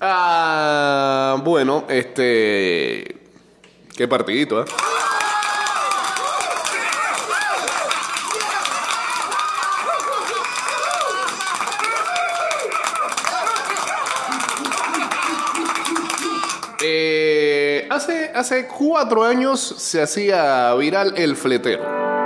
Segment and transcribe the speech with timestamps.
[0.00, 3.16] Ah, bueno, este.
[3.96, 4.64] Qué partidito, ¿eh?
[16.82, 22.19] Eh, hace, hace cuatro años se hacía viral el fletero.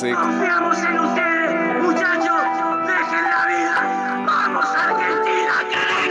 [0.00, 2.40] Confiamos en ustedes, muchachos.
[2.86, 4.24] Dejen la vida.
[4.26, 6.02] ¡Vamos, Argentina, carajo!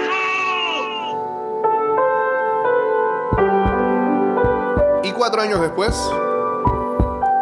[5.04, 6.00] Y cuatro años después,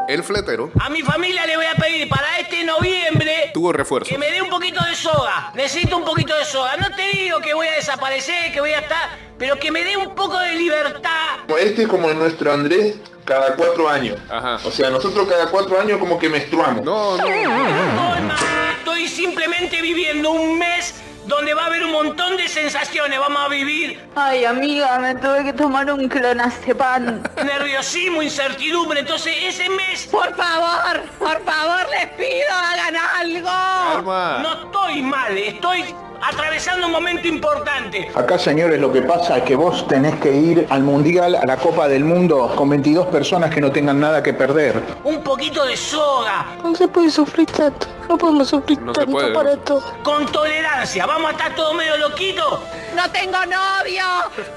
[0.08, 4.08] el fletero A mi familia le voy a pedir para este noviembre tuvo refuerzo.
[4.10, 5.52] que me dé un poquito de soga.
[5.56, 6.78] Necesito un poquito de soga.
[6.78, 9.98] No te digo que voy a desaparecer, que voy a estar, pero que me dé
[9.98, 11.40] un poco de libertad.
[11.60, 12.96] Este es como nuestro Andrés
[13.30, 14.18] cada cuatro años.
[14.28, 14.60] Ajá.
[14.66, 16.84] O sea, nosotros cada cuatro años como que menstruamos.
[16.84, 17.28] No, no.
[17.28, 18.36] Estoy, mal.
[18.80, 20.96] Estoy simplemente viviendo un mes
[21.28, 23.20] donde va a haber un montón de sensaciones.
[23.20, 27.22] Vamos a vivir Ay, amiga, me tuve que tomar un clonazepam.
[27.46, 29.02] nerviosismo, incertidumbre.
[29.02, 33.50] Entonces, ese mes Por favor, por favor, les pido, hagan algo.
[33.94, 34.40] Calma.
[34.42, 35.38] no estoy mal.
[35.38, 35.86] Estoy
[36.22, 38.10] atravesando un momento importante.
[38.16, 41.58] Acá, señores, lo que pasa es que vos tenés que ir al Mundial, a la
[41.58, 44.82] Copa del Mundo, con 22 personas que no tengan nada que perder.
[45.04, 46.46] Un poquito de soga.
[46.64, 47.88] No se puede sufrir tanto.
[48.08, 49.34] No podemos sufrir No tanto puede.
[49.34, 49.84] para esto.
[50.04, 51.06] Con tolerancia.
[51.06, 52.60] Vamos a estar todos medio loquitos.
[52.96, 54.04] No tengo novio.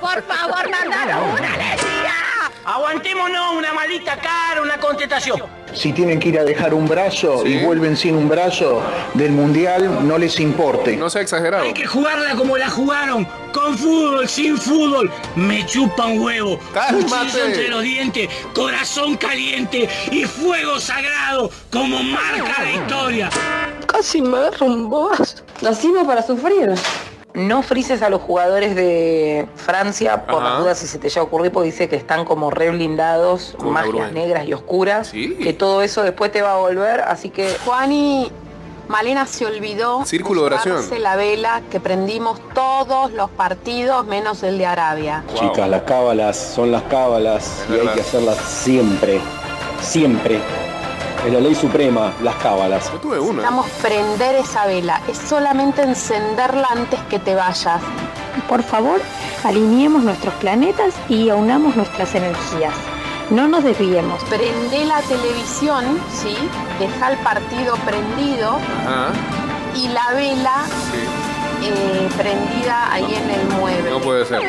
[0.01, 2.13] Por favor, mandaron una alegría.
[2.65, 5.43] Aguantémonos una maldita cara, una contestación.
[5.75, 7.55] Si tienen que ir a dejar un brazo Sí.
[7.55, 8.83] y vuelven sin un brazo
[9.15, 10.97] del Mundial, no les importe.
[10.97, 11.65] No sea exagerado.
[11.65, 15.11] Hay que jugarla como la jugaron, con fútbol, sin fútbol.
[15.35, 16.59] Me chupa un huevo.
[16.91, 23.31] Cuchillo entre los dientes, corazón caliente y fuego sagrado como marca la historia.
[23.87, 25.37] Casi me agarro un bobazo.
[25.63, 26.75] Nacimos para sufrir.
[27.35, 30.51] No frises a los jugadores de Francia por Ajá.
[30.51, 33.55] las dudas si se te llega a ocurrir, porque dice que están como re blindados,
[33.59, 35.35] Con magias negras y oscuras, Sí.
[35.43, 38.31] que todo eso después te va a volver, así que Juani,
[38.89, 40.85] Malena se olvidó Círculo de oración.
[41.01, 45.25] la vela que prendimos todos los partidos menos el de Arabia.
[45.29, 45.37] Wow.
[45.53, 49.21] Chicas, las cábalas son las cábalas Es y hay que hacerlas siempre,
[49.81, 50.41] siempre.
[51.27, 52.91] Es la ley suprema, las cábalas.
[52.93, 53.43] Yo tuve una.
[53.43, 57.81] Necesitamos prender esa vela, es solamente encenderla antes que te vayas.
[58.49, 59.01] Por favor,
[59.45, 62.75] alineemos nuestros planetas y aunamos nuestras energías.
[63.31, 64.23] No nos desviemos.
[64.25, 66.37] Prende la televisión, ¿sí?
[66.79, 69.09] Deja el partido prendido Ajá.
[69.77, 71.69] y la vela Sí.
[71.69, 73.91] eh, prendida ahí en el mueble.
[73.91, 74.41] No puede ser.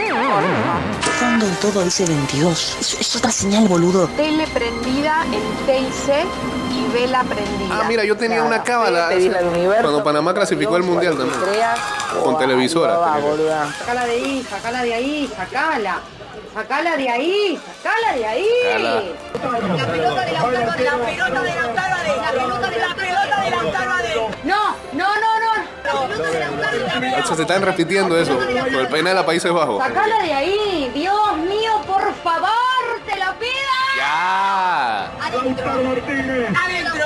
[1.19, 2.77] Fondo del todo dice 22.
[2.81, 4.07] Es, es otra señal, boludo.
[4.17, 6.25] Tele prendida en TIC
[6.73, 7.69] y vela prendida.
[7.79, 11.39] Ah, mira, yo tenía una cábala al universo, cuando Panamá clasificó al mundial también.
[11.41, 11.79] creas,
[12.23, 12.97] Con televisora.
[12.97, 13.17] Va.
[13.79, 15.99] Sacala de ahí, sacala de ahí, sacala.
[16.53, 18.47] Sacala de ahí, sacala de ahí.
[19.41, 23.41] La pelota de la pelota de la pelota de la la pelota de la pelota
[23.43, 23.57] de la
[24.43, 25.51] No, no, no, no.
[25.83, 26.39] La pelota de
[27.09, 28.35] la O sea, se están repitiendo eso.
[28.37, 29.83] Con el penal a Países Bajos.
[29.83, 32.62] Sacala de ahí, Dios mío, por favor, te
[34.23, 34.53] pido.
[34.53, 35.11] Ya.
[35.25, 35.69] Adentro.
[35.69, 36.99] Adentro.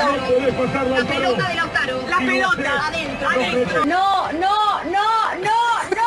[0.89, 2.07] La pelota de Lautaro.
[2.07, 2.88] La pelota.
[2.88, 3.29] Adentro.
[3.29, 3.85] Adentro.
[3.85, 5.57] No, no, no, no,
[5.89, 6.03] no,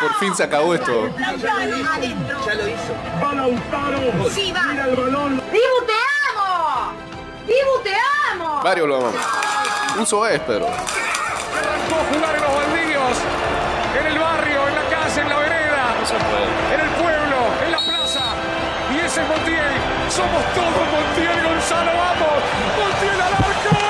[0.00, 1.10] Por fin se acabó esto.
[1.18, 1.92] no.
[1.92, 2.46] Adentro.
[2.46, 2.94] Ya lo hizo.
[3.22, 4.30] Va Lautaro.
[4.30, 4.60] Sí, va.
[4.70, 5.92] Dibu, te
[6.34, 6.92] amo.
[7.46, 7.94] Dibu, te
[8.32, 8.60] amo.
[8.62, 9.20] Varios lo amamos.
[9.96, 10.66] Un es, pero.
[10.66, 13.16] jugar en los baldíos,
[13.98, 15.94] en el barrio, en la casa, en la vereda,
[16.72, 17.19] en el pueblo.
[19.10, 21.90] Somos todos Montiel Gonzalo.
[21.96, 22.42] Vamos.
[22.78, 23.80] Montiel al arco.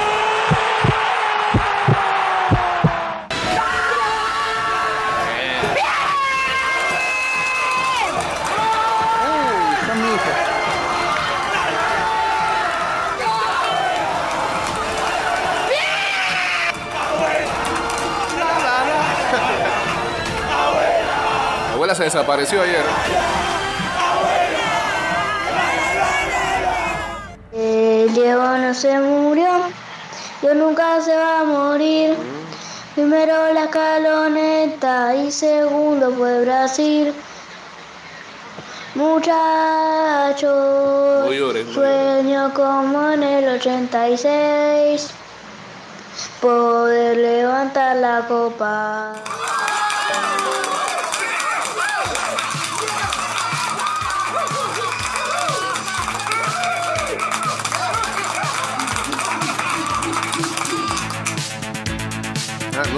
[21.91, 22.85] Se desapareció ayer.
[28.01, 29.61] El Diego no se murió,
[30.41, 32.17] Dios nunca se va a morir.
[32.95, 37.13] Primero la escaloneta y segundo fue Brasil.
[38.95, 40.41] Muchachos,
[41.31, 45.11] llores, sueño como en el 86,
[46.41, 49.13] poder levantar la copa.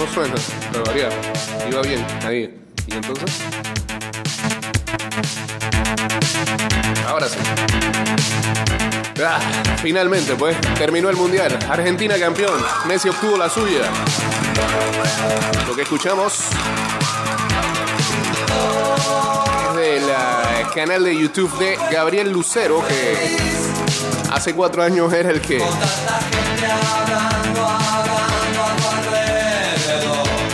[0.07, 0.35] Suena,
[0.71, 1.09] pero varía.
[1.69, 2.59] Iba bien, ahí.
[2.87, 3.31] ¿Y entonces?
[7.07, 7.37] Ahora sí.
[9.23, 9.39] Ah,
[9.81, 11.57] finalmente, pues, terminó el Mundial.
[11.69, 12.59] Argentina campeón.
[12.87, 13.83] Messi obtuvo la suya.
[15.67, 16.33] Lo que escuchamos
[19.69, 20.11] es del
[20.73, 23.37] canal de YouTube de Gabriel Lucero, que
[24.31, 25.61] hace cuatro años era el que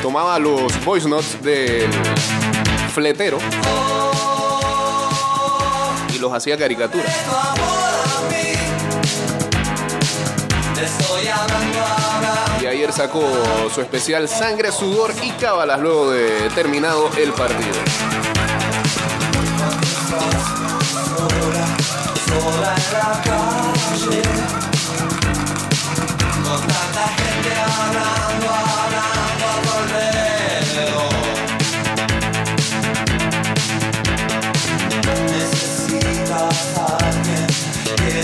[0.09, 1.87] tomaba los voice notes del
[2.95, 3.37] fletero
[6.11, 7.15] y los hacía caricaturas.
[12.59, 13.21] Y ayer sacó
[13.71, 17.75] su especial Sangre, Sudor y Cábalas luego de terminado el partido.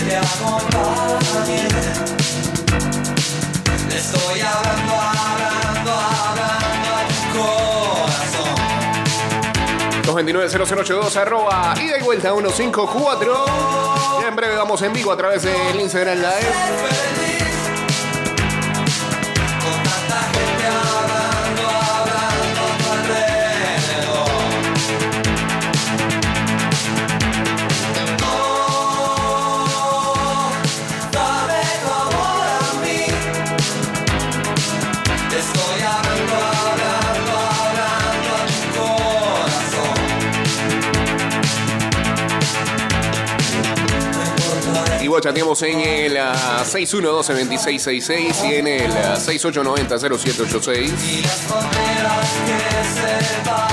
[0.08, 1.68] Te acompañe.
[3.90, 7.40] Le estoy hablando, hablando, hablando a tu
[8.14, 8.56] corazón.
[10.26, 13.46] 229-0082 arroba ida y vuelta 154.
[14.22, 17.35] Y en breve vamos en vivo a través del Instagram Live.
[45.16, 50.92] Y chateamos en el ah, 6112-2666 y en el ah, 6890-0786.
[51.08, 51.40] Y las
[52.46, 53.65] que separan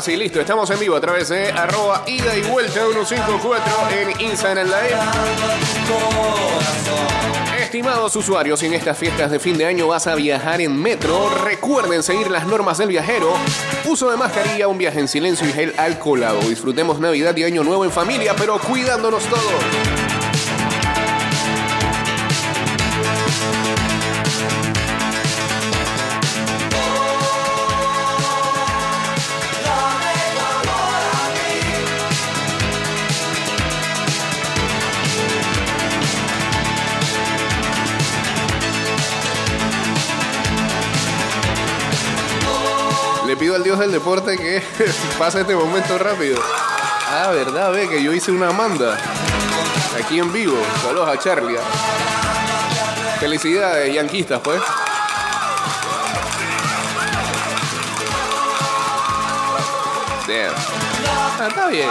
[0.00, 4.18] Ahora sí, listo, estamos en vivo a través de arroba ida y vuelta 154 en
[4.30, 4.96] Instagram Live.
[7.60, 11.28] Estimados usuarios, si en estas fiestas de fin de año vas a viajar en metro,
[11.44, 13.34] recuerden seguir las normas del viajero.
[13.84, 16.40] Uso de mascarilla, un viaje en silencio y gel alcoholado.
[16.48, 19.99] Disfrutemos Navidad y Año Nuevo en familia, pero cuidándonos todos.
[44.00, 44.62] Deporte que
[45.18, 46.40] pase este momento rápido.
[47.06, 48.96] Ah, verdad, ve que yo hice una manda.
[50.02, 50.56] Aquí en vivo.
[50.82, 51.58] Saludos a Charlie.
[53.18, 54.58] Felicidades, yanquistas, pues.
[61.38, 61.90] Ah, está bien.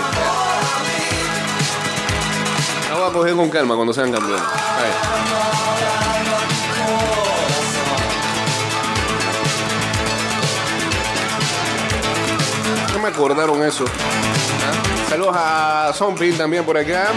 [2.89, 4.41] La voy a coger con calma cuando sean campeones.
[4.41, 5.38] Ahí.
[12.99, 13.85] Me acordaron eso.
[15.09, 17.07] Saludos a Zombie también por acá.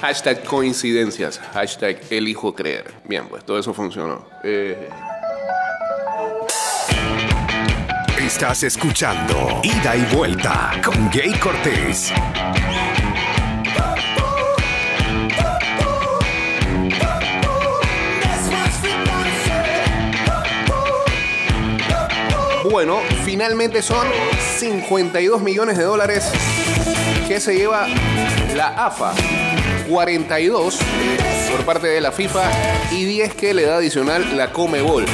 [0.00, 1.38] Hashtag coincidencias.
[1.54, 2.92] Hashtag elijo creer.
[3.04, 4.24] Bien, pues todo eso funcionó.
[4.42, 4.88] Eh,
[8.18, 12.12] Estás escuchando Ida y Vuelta con Gay Cortés.
[22.84, 24.08] Bueno, finalmente son
[24.58, 26.28] 52 millones de dólares
[27.28, 27.86] que se lleva
[28.56, 29.12] la AFA.
[29.88, 30.78] 42
[31.52, 32.42] por parte de la FIFA
[32.90, 35.04] y 10 que le da adicional la Comebol.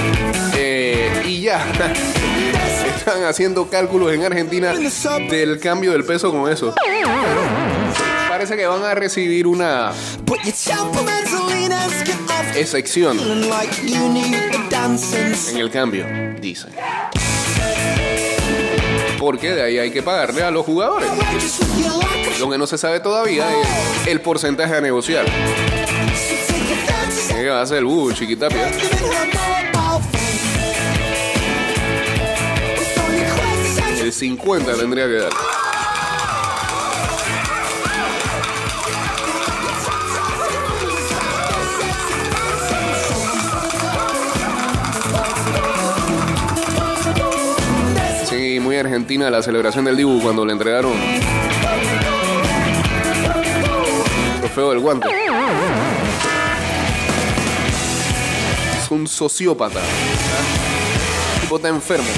[0.56, 1.62] Eh, y ya
[2.96, 4.72] están haciendo cálculos en Argentina
[5.28, 6.75] del cambio del peso con eso.
[8.30, 9.92] Parece que van a recibir una
[12.54, 13.18] excepción
[15.50, 16.06] en el cambio,
[16.40, 16.70] dicen.
[19.18, 21.10] Porque de ahí hay que pagarle a los jugadores.
[22.38, 25.26] Lo que no se sabe todavía es el porcentaje a negociar.
[27.28, 28.70] ¿Qué va a hacer uh, chiquitapia?
[34.00, 35.67] El 50 tendría que dar.
[48.80, 51.20] Argentina la celebración del Dibu cuando le entregaron el
[54.40, 55.08] trofeo del guante.
[58.82, 59.80] Es un sociópata.
[61.35, 62.08] El tipo está enfermo.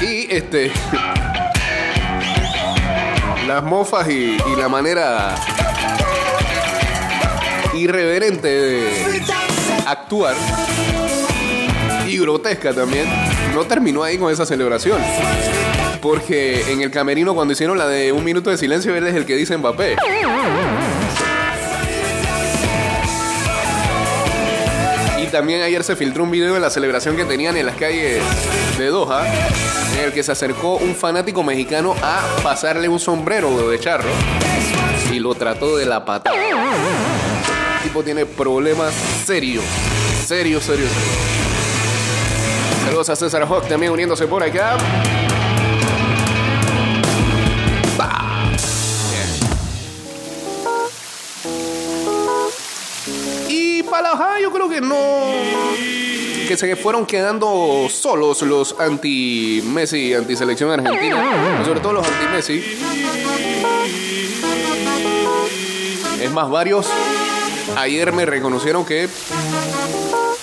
[0.00, 0.72] Y este.
[3.46, 5.34] Las mofas y la manera
[7.74, 9.22] irreverente de
[9.86, 10.34] actuar
[12.12, 13.06] y grotesca también,
[13.54, 14.98] no terminó ahí con esa celebración.
[16.00, 19.24] Porque en el camerino cuando hicieron la de un minuto de silencio, él es el
[19.24, 19.96] que dice Mbappé.
[25.22, 28.22] Y también ayer se filtró un video de la celebración que tenían en las calles
[28.76, 29.26] de Doha,
[29.96, 34.10] en el que se acercó un fanático mexicano a pasarle un sombrero de charro
[35.12, 36.36] y lo trató de la patada.
[36.36, 38.92] El tipo tiene problemas
[39.24, 39.64] serios,
[40.26, 41.51] serios, serios, serios.
[42.84, 44.76] Saludos a César Hawk también uniéndose por acá.
[53.48, 54.96] Y para la yo creo que no.
[56.48, 61.64] Que se fueron quedando solos los anti-Messi, anti-selección argentina.
[61.64, 62.78] Sobre todo los anti-Messi.
[66.20, 66.88] Es más, varios
[67.76, 69.08] ayer me reconocieron que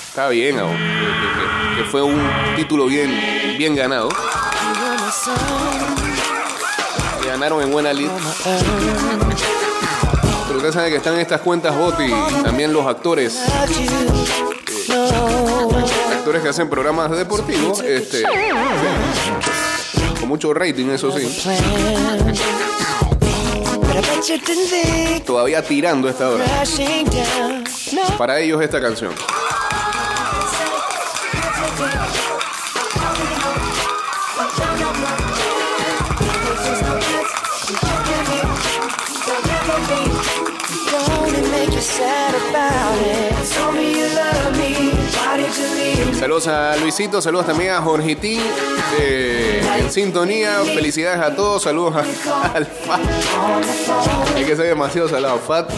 [0.09, 0.63] está bien, que,
[1.83, 2.19] que- fue un
[2.55, 3.09] título bien,
[3.57, 4.09] bien ganado.
[7.25, 8.09] Ganaron en buena lid.
[10.47, 12.09] Pero usted sabe que están estas cuentas bot y
[12.43, 13.39] también los actores.
[14.89, 17.79] eh, actores que hacen programas deportivos.
[17.81, 18.23] Este,
[20.19, 21.25] con mucho rating, eso sí.
[25.25, 26.43] Todavía tirando esta hora.
[28.17, 29.13] Para ellos esta canción.
[46.19, 48.41] Saludos a Luisito, saludos también a Jorgitín
[49.00, 50.59] eh, en sintonía.
[50.65, 53.01] Felicidades a todos, saludos a, al Fat.
[54.38, 55.71] Es que soy demasiado salado, Fat.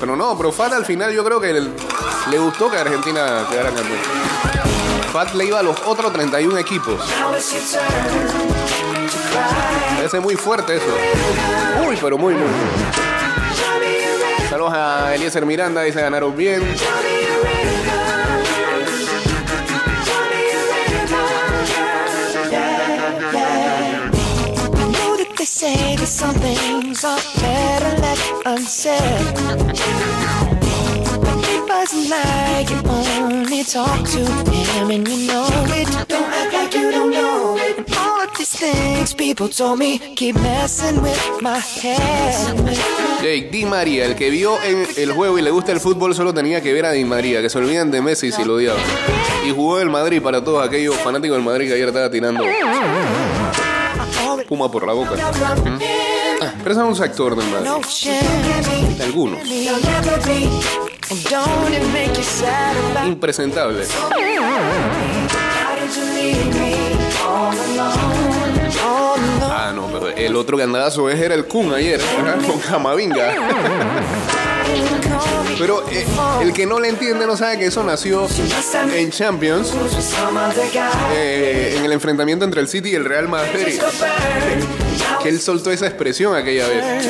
[0.00, 4.00] Pero no, pero Fat al final yo creo que le, gustó que Argentina quedara campeón.
[5.12, 7.00] Fat le iba a los otros 31 equipos.
[9.96, 10.86] Parece muy fuerte eso.
[11.88, 12.48] Uy, pero muy, muy.
[14.48, 16.62] Saludos a Eliezer Miranda, dice ganaron bien.
[25.46, 25.96] Say
[31.66, 34.20] better like you only talk to
[34.90, 36.08] and you know it.
[36.08, 37.65] Don't act like you don't know.
[38.46, 42.54] These things people told me keep messing with my head.
[43.20, 46.32] Jake Di María, el que vio en el juego y le gusta el fútbol, solo
[46.32, 48.80] tenía que ver a Di María, que se olvidan de Messi si lo odiaban.
[49.44, 52.44] Y jugó el Madrid para todos aquellos fanáticos del Madrid que ayer estaba tirando
[54.48, 55.16] puma por la boca.
[55.16, 55.78] ¿Mm?
[56.42, 57.68] Ah, Pero es un sector del Madrid.
[59.02, 59.40] Algunos.
[67.26, 68.05] You'll
[70.16, 72.00] Ah, no, pero el otro gandadazo es era el Kun ayer,
[72.46, 73.34] con Camavinga.
[75.58, 76.04] Pero eh,
[76.42, 78.26] el que no le entiende no sabe que eso nació
[78.94, 79.72] en Champions,
[81.14, 83.80] eh, en el enfrentamiento entre el City y el Real Madrid.
[85.22, 87.06] Que él soltó esa expresión aquella vez.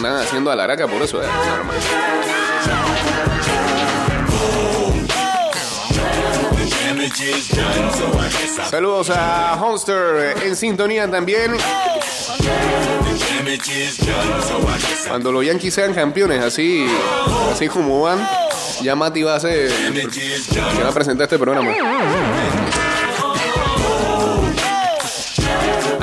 [0.00, 1.76] Andan haciendo a la araca por eso, eh, normal.
[8.70, 11.56] Saludos a Honster en sintonía también.
[15.08, 16.86] Cuando los Yankees sean campeones, así,
[17.52, 18.26] así como van,
[18.82, 21.72] ya Mati va a ser que va a presentar este programa.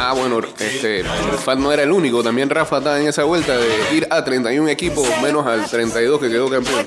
[0.10, 1.04] Ah, bueno, este,
[1.44, 4.70] Fat no era el único, también Rafa está en esa vuelta de ir a 31
[4.70, 6.86] equipos menos al 32 que quedó campeón.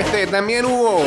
[0.00, 1.02] Este, también hubo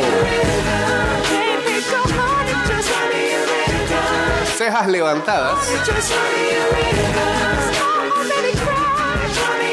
[4.56, 5.58] cejas levantadas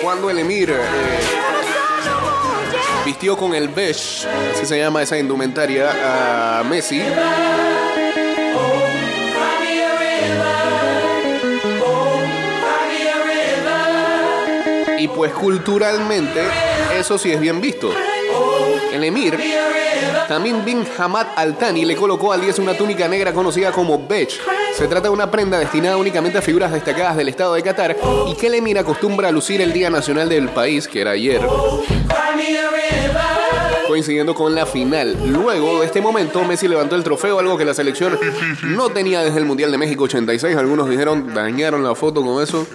[0.04, 0.78] cuando el Emir eh,
[3.06, 7.02] vistió con el beige, así se llama esa indumentaria, a Messi.
[15.00, 16.42] Y pues culturalmente
[16.98, 17.92] eso sí es bien visto.
[18.91, 19.38] El Emir,
[20.27, 24.39] también bin Hamad Al Thani, le colocó al 10 una túnica negra conocida como beige.
[24.75, 27.96] Se trata de una prenda destinada únicamente a figuras destacadas del estado de Qatar
[28.27, 31.41] y que el Emir acostumbra a lucir el Día Nacional del país, que era ayer,
[33.88, 35.17] coincidiendo con la final.
[35.25, 38.17] Luego de este momento, Messi levantó el trofeo, algo que la selección
[38.63, 40.56] no tenía desde el Mundial de México 86.
[40.56, 42.67] Algunos dijeron, dañaron la foto con eso.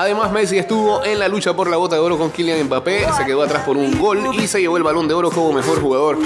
[0.00, 3.26] Además, Messi estuvo en la lucha por la bota de oro con Kylian Mbappé, se
[3.26, 6.16] quedó atrás por un gol y se llevó el balón de oro como mejor jugador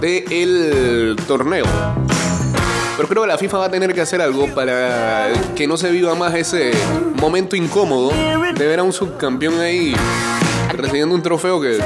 [0.00, 1.64] del torneo.
[2.96, 5.90] Pero creo que la FIFA va a tener que hacer algo para que no se
[5.90, 6.70] viva más ese
[7.16, 8.12] momento incómodo
[8.54, 9.92] de ver a un subcampeón ahí
[10.68, 11.78] recibiendo un trofeo que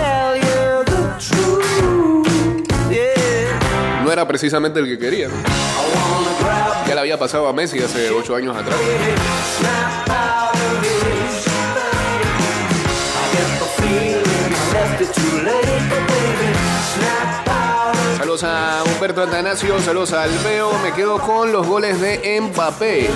[4.04, 5.28] no era precisamente el que quería.
[6.86, 8.76] Ya le había pasado a Messi hace ocho años atrás.
[18.42, 20.72] A Humberto Atanasio, saludos a Alveo.
[20.82, 23.08] Me quedo con los goles de Mbappé.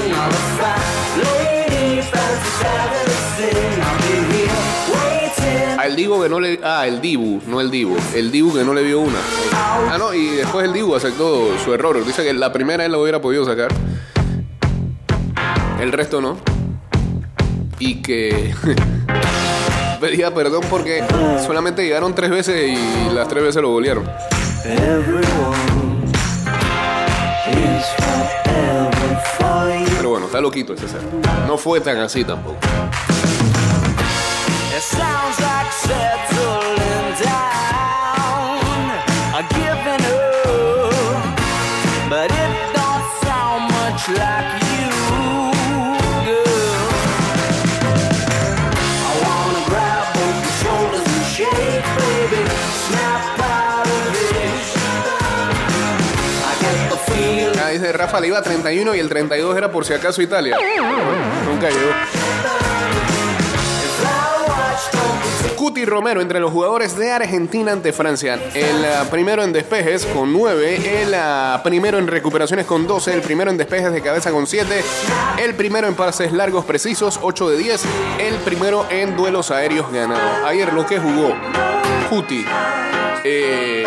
[5.77, 6.61] Al Divo que no le.
[6.63, 7.97] Ah, el Dibu, no el Dibu.
[8.15, 9.19] El Dibu que no le vio una.
[9.53, 12.05] Ah, no, y después el Dibu aceptó su error.
[12.05, 13.71] Dice que la primera él lo hubiera podido sacar.
[15.81, 16.37] El resto no.
[17.81, 18.55] Y que.
[20.01, 21.03] pedía perdón porque
[21.45, 24.09] solamente llegaron tres veces y las tres veces lo golearon.
[29.97, 31.01] Pero bueno, está loquito ese ser.
[31.47, 32.59] No fue tan así tampoco.
[42.21, 42.38] It
[58.11, 60.57] Rafa iba a 31 y el 32 era por si acaso Italia.
[61.45, 61.91] Nunca llegó.
[65.57, 68.41] Cuti Romero entre los jugadores de Argentina ante Francia.
[68.55, 73.21] El ah, primero en despejes con 9, el ah, primero en recuperaciones con 12, el
[73.21, 74.83] primero en despejes de cabeza con 7,
[75.43, 77.85] el primero en pases largos precisos 8 de 10,
[78.21, 80.47] el primero en duelos aéreos ganados.
[80.47, 81.35] Ayer lo que jugó
[82.09, 82.47] Cuti,
[83.25, 83.85] eh,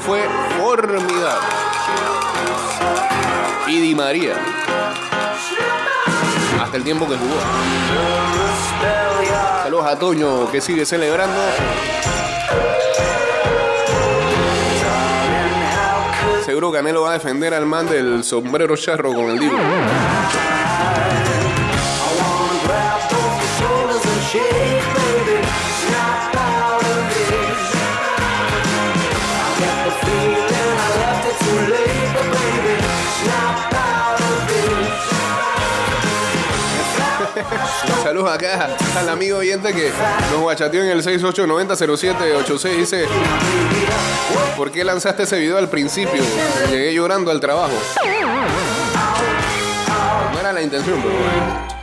[0.00, 0.20] fue
[0.58, 1.65] formidable.
[3.68, 4.34] Y Di María.
[6.62, 7.34] Hasta el tiempo que jugó.
[9.62, 11.40] Saludos a Toño que sigue celebrando.
[16.44, 19.58] Seguro Canelo va a defender al man del sombrero charro con el Divo.
[38.28, 39.90] Acá al amigo oyente que
[40.32, 42.76] nos guachateó en el 68900786.
[42.76, 43.06] Dice:
[44.56, 46.22] ¿Por qué lanzaste ese video al principio?
[46.70, 47.74] Llegué llorando al trabajo.
[50.32, 51.75] No era la intención, pero.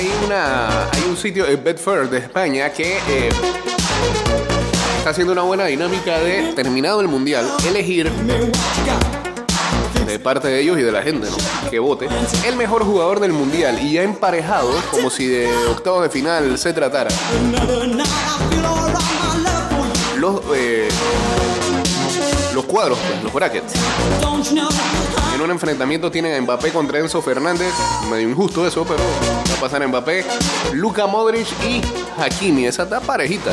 [0.00, 3.28] Hay una hay un sitio en Bedford de España que eh,
[4.96, 8.10] está haciendo una buena dinámica de terminado el mundial, elegir
[10.06, 11.70] de parte de ellos y de la gente, ¿no?
[11.70, 12.08] Que vote
[12.46, 16.72] el mejor jugador del mundial y ya emparejado, como si de octavos de final se
[16.72, 17.10] tratara.
[20.16, 20.88] Los eh,
[22.70, 23.74] cuadros, pues, los brackets.
[25.34, 27.72] En un enfrentamiento tienen a Mbappé contra Enzo Fernández.
[28.10, 30.24] Medio injusto eso, pero va a pasar a Mbappé.
[30.72, 31.82] Luka Modric y
[32.16, 32.66] Hakimi.
[32.66, 33.50] Esa está parejita.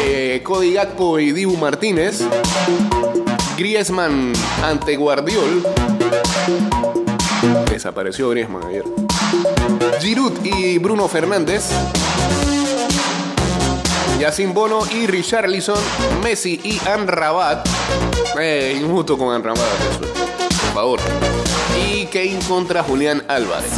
[0.00, 2.22] Eh, Cody Gakpo y Dibu Martínez.
[3.56, 5.64] Griezmann ante Guardiol.
[7.70, 8.84] Desapareció Griezmann ayer.
[10.00, 11.70] Giroud y Bruno Fernández.
[14.18, 15.78] Yacine Bono y Richarlison,
[16.24, 17.77] Messi y Anrabat.
[18.40, 19.54] Eh, injusto con eso.
[19.98, 21.00] Por favor.
[21.90, 23.70] Y Kane contra Julián Álvarez.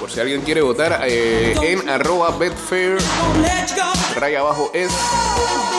[0.00, 2.98] Por si alguien quiere votar eh, en arroba betfair,
[4.16, 4.90] raya abajo es.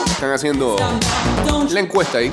[0.06, 0.76] Están haciendo
[1.70, 2.32] la encuesta ahí.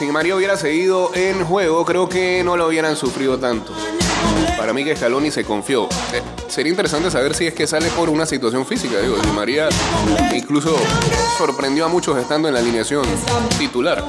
[0.00, 3.74] Si María hubiera seguido en juego, creo que no lo hubieran sufrido tanto.
[4.56, 5.84] Para mí que Scaloni se confió.
[6.14, 8.98] Eh, sería interesante saber si es que sale por una situación física.
[8.98, 9.68] Digo, si María
[10.34, 10.74] incluso
[11.36, 13.04] sorprendió a muchos estando en la alineación
[13.58, 14.02] titular.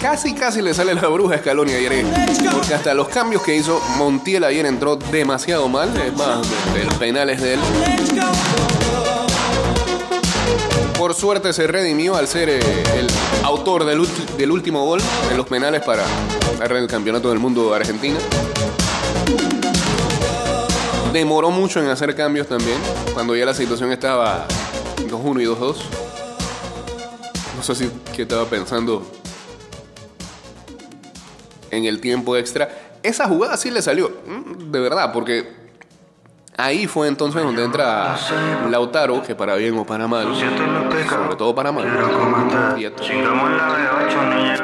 [0.00, 1.92] Casi, casi le sale la bruja a Scaloni ayer.
[1.92, 2.04] eh,
[2.50, 5.94] Porque hasta los cambios que hizo Montiel ayer entró demasiado mal.
[6.00, 6.38] Es más,
[6.80, 7.60] el penal es de él.
[10.98, 12.60] Por suerte se redimió al ser eh,
[12.96, 13.06] el
[13.44, 16.02] autor del, último gol en los penales para
[16.58, 18.18] darle el campeonato del mundo a Argentina.
[21.12, 22.78] Demoró mucho en hacer cambios también,
[23.12, 24.46] cuando ya la situación estaba
[25.10, 25.76] 2-1 y 2-2.
[27.56, 29.06] No sé si qué estaba pensando
[31.70, 32.70] en el tiempo extra.
[33.02, 35.55] Esa jugada sí le salió, mm, de verdad, porque
[36.58, 38.16] Ahí fue entonces donde entra
[38.70, 41.84] Lautaro, que para bien o para mal, sobre todo para mal,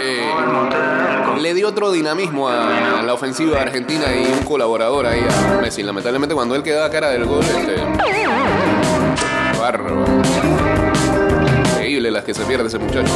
[0.01, 0.33] eh,
[1.39, 5.83] le dio otro dinamismo a, la ofensiva Argentina y un colaborador ahí a Messi.
[5.83, 7.77] Lamentablemente cuando él quedaba cara del gol, este,
[9.61, 10.05] bárbaro.
[11.75, 13.13] Increíble las que se pierde ese muchacho.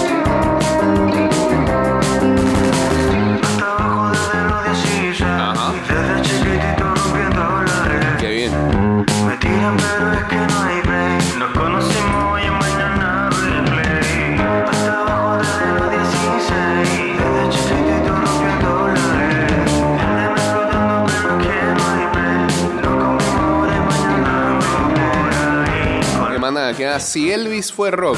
[26.98, 28.16] Si Elvis fue rock,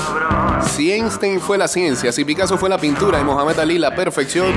[0.62, 4.52] si Einstein fue la ciencia, si Picasso fue la pintura y Mohamed Ali la perfección,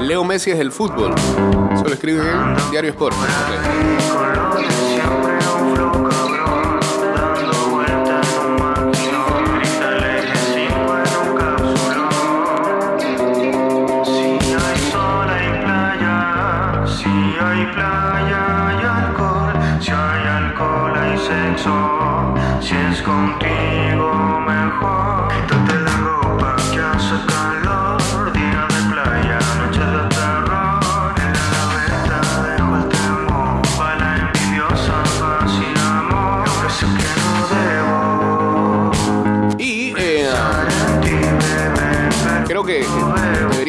[0.00, 1.14] Leo Messi es el fútbol.
[1.72, 3.14] Eso lo escriben en Diario Sport.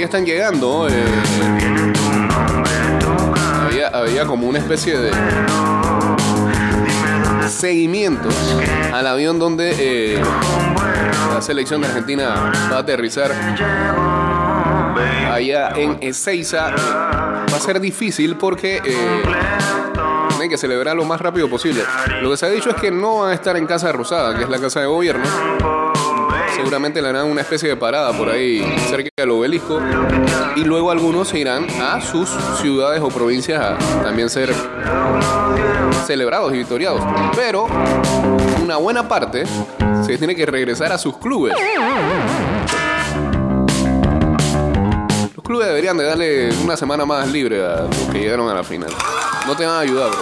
[0.06, 0.88] Estar llegando.
[0.90, 0.94] eh,
[3.66, 5.12] había, había como una especie de
[7.50, 8.30] seguimiento
[8.94, 10.22] al avión donde eh,
[11.34, 13.32] la selección de Argentina va a aterrizar
[15.32, 16.72] allá en Ezeiza.
[16.72, 19.24] Va a ser difícil porque eh,
[20.30, 21.84] tienen que celebrar lo más rápido posible.
[22.22, 24.44] Lo que se ha dicho es que no van a estar en Casa Rosada, que
[24.44, 25.85] es la casa de gobierno.
[26.66, 29.80] Seguramente le harán una especie de parada por ahí cerca del obelisco.
[30.56, 32.30] Y luego algunos se irán a sus
[32.62, 34.54] ciudades o provincias a también ser
[36.06, 37.02] celebrados y victoriados.
[37.36, 37.68] Pero
[38.64, 39.44] una buena parte
[40.06, 41.54] se tiene que regresar a sus clubes.
[45.36, 48.64] Los clubes deberían de darle una semana más libre a los que llegaron a la
[48.64, 48.90] final.
[49.46, 50.20] No te van a ayudar, bro.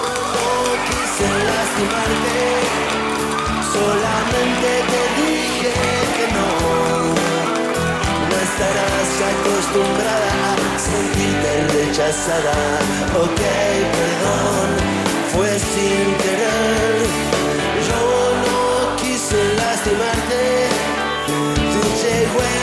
[9.32, 10.30] Acostumbrada
[10.76, 12.56] a sentirte rechazada.
[13.24, 13.42] Ok,
[13.98, 14.68] perdón,
[15.34, 16.96] fue sin querer.
[17.90, 18.02] Yo
[18.48, 20.68] no quise lastimarte.
[21.28, 22.63] Tú llegó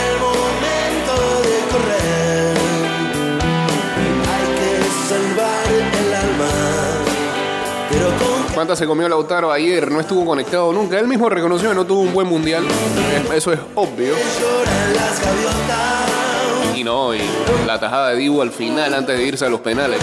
[8.61, 9.89] ¿Cuántas se comió Lautaro ayer?
[9.89, 10.99] No estuvo conectado nunca.
[10.99, 12.63] Él mismo reconoció que no tuvo un buen mundial.
[12.63, 14.13] Eh, Eso es obvio.
[16.75, 17.21] Y no, y
[17.65, 19.99] la tajada de Dibu al final antes de irse a los penales.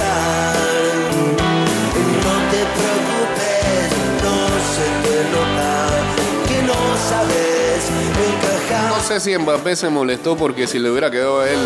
[8.70, 11.58] No sé si Mbappé se molestó porque si le hubiera quedado a él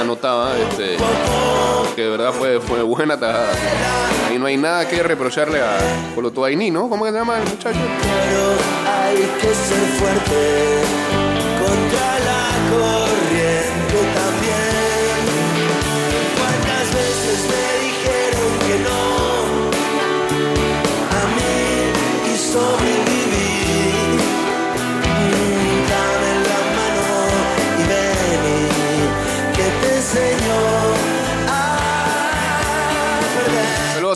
[0.00, 0.96] anotaba, este,
[1.94, 3.52] que de verdad fue, fue buena tajada.
[4.28, 5.78] Ahí no hay nada que reprocharle a
[6.14, 6.88] Colotuaini, ¿no?
[6.88, 7.78] ¿Cómo se llama el muchacho?
[8.86, 10.82] Hay que ser fuerte
[11.58, 12.48] contra la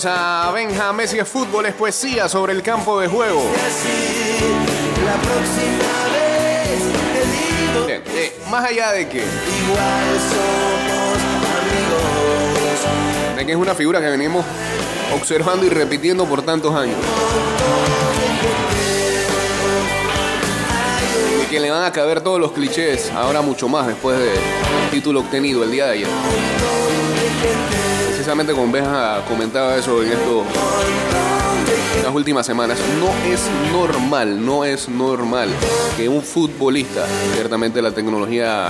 [0.03, 3.41] Saludos a Benja Messi es fútbol, es poesía sobre el campo de juego.
[7.87, 11.23] Bien, eh, más allá de que, igual somos
[11.61, 13.37] amigos.
[13.37, 14.45] de que es una figura que venimos
[15.15, 16.97] observando y repitiendo por tantos años.
[21.45, 24.41] Y que le van a caber todos los clichés, ahora mucho más después del
[24.91, 26.09] título obtenido el día de ayer.
[28.23, 30.45] Precisamente con Benja comentaba eso en esto
[32.05, 32.79] las últimas semanas.
[33.01, 35.49] No es normal, no es normal
[35.97, 37.05] que un futbolista,
[37.35, 38.69] ciertamente la tecnología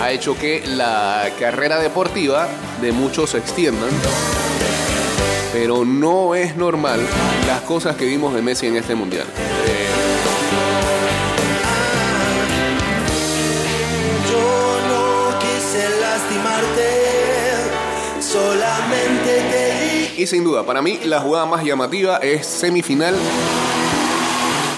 [0.00, 2.48] ha hecho que la carrera deportiva
[2.80, 3.90] de muchos se extiendan.
[5.52, 7.00] Pero no es normal
[7.46, 9.26] las cosas que vimos de Messi en este mundial.
[14.30, 17.19] Yo no quise lastimarte,
[18.30, 20.22] solamente te di.
[20.22, 23.14] Y sin duda, para mí la jugada más llamativa es semifinal.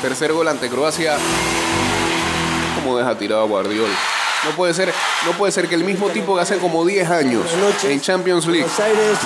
[0.01, 1.17] Tercer gol ante Croacia.
[2.77, 3.91] Como deja tirado a Guardiol.
[4.45, 4.93] No puede ser,
[5.25, 7.45] no puede ser que el mismo tipo que hace como 10 años
[7.85, 8.69] en Champions League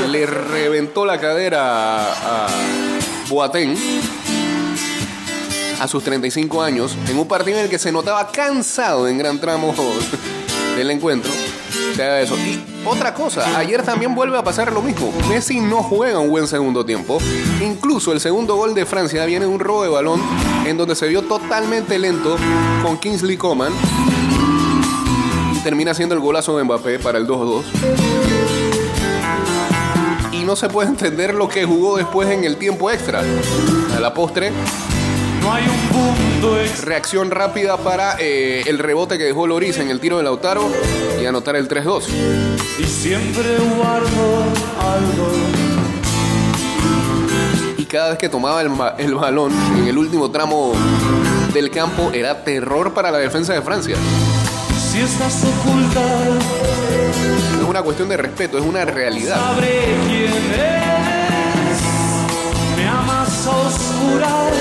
[0.09, 2.49] le reventó la cadera a,
[3.29, 3.75] Boateng
[5.81, 9.41] a sus 35 años en un partido en el que se notaba cansado en gran
[9.41, 9.75] tramo
[10.77, 11.33] del encuentro.
[11.95, 12.37] Se haga eso.
[12.37, 15.13] Y otra cosa, ayer también vuelve a pasar lo mismo.
[15.29, 17.19] Messi no juega un buen segundo tiempo.
[17.61, 20.23] Incluso el segundo gol de Francia viene un robo de balón
[20.67, 22.37] en donde se vio totalmente lento
[22.83, 23.73] con Kingsley Coman.
[25.55, 27.63] Y termina siendo el golazo de Mbappé para el 2-2.
[30.33, 33.23] Y no se puede entender lo que jugó después en el tiempo extra.
[33.97, 34.53] A la postre,
[35.47, 40.01] No hay un ex- reacción rápida para eh, el rebote que dejó Loris en el
[40.01, 40.69] tiro de Lautaro
[41.21, 42.03] y anotar el 3-2.
[42.79, 44.43] y siempre guardo
[44.81, 45.29] algo.
[47.79, 50.73] Y cada vez que tomaba el, balón en el último tramo
[51.55, 53.97] del campo era terror para la defensa de Francia.
[54.93, 56.01] Si estás oculta,
[57.57, 59.37] No es una cuestión de respeto, es una realidad.
[59.37, 61.81] sabré quién eres.
[62.77, 64.53] Me amas a oscuras,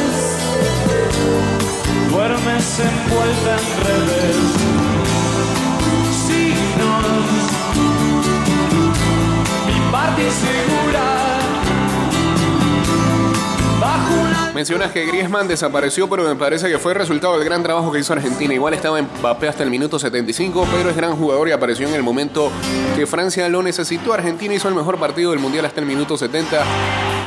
[14.55, 18.13] Mencionas que Griezmann desapareció, pero me parece que fue resultado del gran trabajo que hizo
[18.13, 18.53] Argentina.
[18.53, 21.93] Igual estaba en Mbappé hasta el minuto 75, pero es gran jugador y apareció en
[21.93, 22.51] el momento
[22.95, 24.13] que Francia lo necesitó.
[24.13, 26.63] Argentina hizo el mejor partido del Mundial hasta el minuto 70,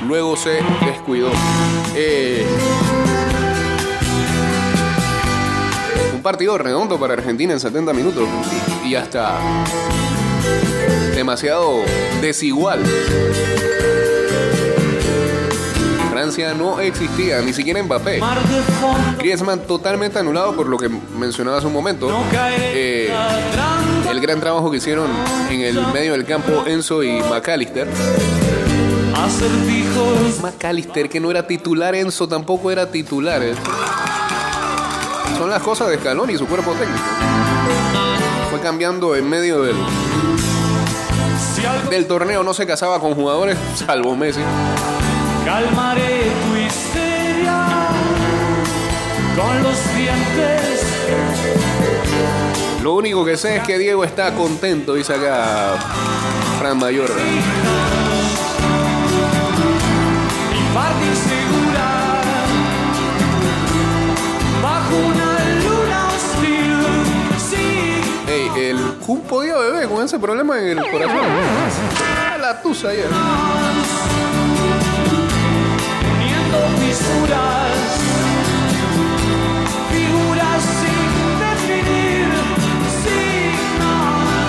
[0.08, 1.30] luego se descuidó.
[1.94, 2.44] Eh,
[6.28, 8.28] partido redondo para Argentina en 70 minutos
[8.84, 9.38] y hasta
[11.14, 11.78] demasiado
[12.20, 12.84] desigual.
[16.10, 18.20] Francia no existía, ni siquiera Mbappé.
[19.16, 22.10] Griezmann totalmente anulado por lo que mencionaba hace un momento.
[22.74, 23.10] Eh,
[24.10, 25.08] el gran trabajo que hicieron
[25.48, 27.88] en el medio del campo Enzo y McAllister.
[30.42, 33.42] McAllister, que no era titular, Enzo tampoco era titular.
[33.42, 33.54] eh.
[35.38, 36.98] Son las cosas de Scaloni y su cuerpo técnico.
[38.50, 39.76] Fue cambiando en medio del,
[41.90, 44.40] del torneo, no se casaba con jugadores, salvo Messi.
[45.44, 47.66] calmaré tu histeria
[49.36, 50.82] con los dientes.
[52.82, 55.76] Lo único que sé es que Diego está contento, dice acá
[56.58, 57.10] Fran Mayor.
[68.46, 71.26] El Kun podía beber con ese problema en el corazón.
[72.40, 73.08] La tusa ayer.
[76.14, 78.00] uniendo fisuras,
[79.90, 81.02] figuras sin
[81.40, 82.28] definir,
[83.02, 84.42] signos.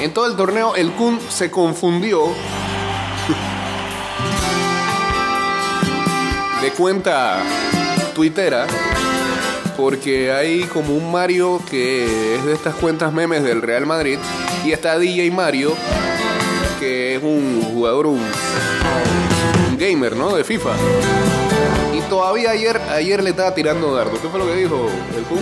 [0.00, 2.32] En todo el torneo, el Kun se confundió
[6.62, 7.42] de cuenta
[8.18, 8.66] tuitera
[9.76, 14.18] porque hay como un Mario que es de estas cuentas memes del Real Madrid
[14.64, 15.72] y está DJ Mario
[16.80, 18.20] que es un jugador, un,
[19.70, 20.34] un gamer, ¿no?
[20.34, 20.70] De FIFA.
[21.96, 24.20] Y todavía ayer, ayer le estaba tirando dardo.
[24.20, 25.38] ¿Qué fue lo que dijo el Kun?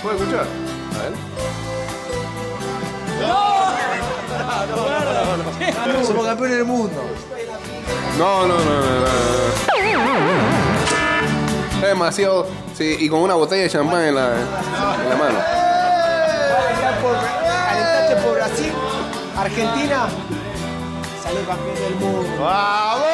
[0.00, 0.46] ¿Puedes escuchar?
[0.94, 1.12] A ver.
[6.06, 7.02] Somos campeones del mundo.
[8.16, 10.55] No, no, no, no, no.
[11.76, 12.46] Es demasiado.
[12.74, 15.38] Sí, y con una botella de champán en la, en la mano.
[17.02, 18.72] Por, Brasil,
[19.36, 20.08] Argentina,
[21.22, 22.28] salió campeón del mundo.
[22.40, 23.06] ¡Vamos!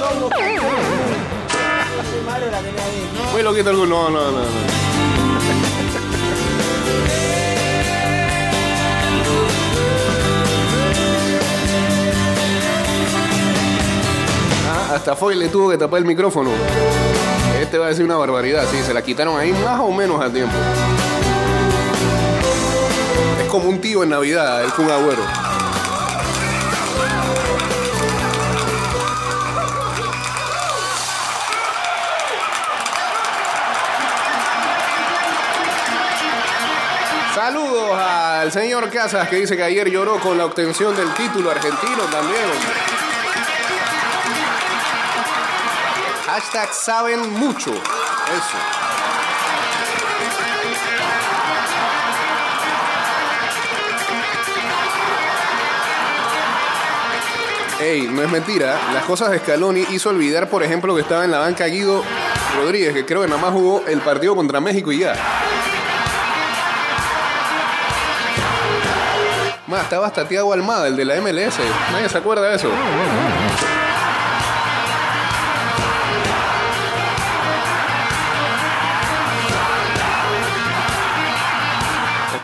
[0.00, 0.62] Somos campeones.
[2.26, 3.30] Malo la ahí.
[3.32, 3.76] Muy loquito el.
[3.88, 4.30] No, no, no.
[4.30, 4.83] no.
[14.94, 16.50] Hasta Foy le tuvo que tapar el micrófono.
[17.60, 20.32] Este va a decir una barbaridad, sí, se la quitaron ahí más o menos al
[20.32, 20.54] tiempo.
[23.42, 25.22] Es como un tío en Navidad, el Kun Agüero.
[37.34, 42.04] Saludos al señor Casas que dice que ayer lloró con la obtención del título argentino
[42.10, 42.93] también.
[46.26, 47.70] Hashtag saben mucho.
[47.70, 48.56] Eso.
[57.78, 58.80] Ey, no es mentira.
[58.94, 62.02] Las cosas de Scaloni hizo olvidar, por ejemplo, que estaba en la banca Guido
[62.56, 65.14] Rodríguez, que creo que nada más jugó el partido contra México y ya.
[69.66, 71.58] Más, estaba hasta Tiago Almada, el de la MLS.
[71.92, 72.70] Nadie se acuerda de eso.